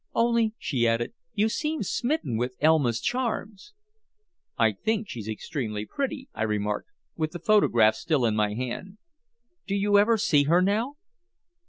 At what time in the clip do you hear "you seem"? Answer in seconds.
1.35-1.83